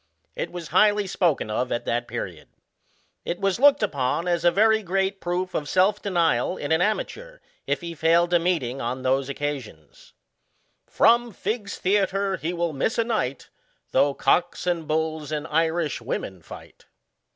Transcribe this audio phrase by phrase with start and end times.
[0.35, 2.47] It was highly spoken of at that period.
[3.23, 7.37] It was looked upon as a very great proof of self denial in an amateur,
[7.67, 10.13] if he failed a meetings on those occasions:"
[10.97, 13.51] From Figg's theatre lie will miss a night
[13.91, 16.87] Though cocks, and hulls, and Irish women fight."